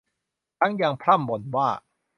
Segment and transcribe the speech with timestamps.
[0.59, 1.69] ทั้งยังพร่ำบ่นว่า